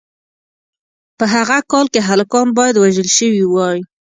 په 1.17 1.25
هغه 1.33 1.57
کال 1.71 1.85
کې 1.93 2.01
هلکان 2.09 2.47
باید 2.57 2.75
وژل 2.77 3.09
شوي 3.17 3.43
وای. 3.47 3.79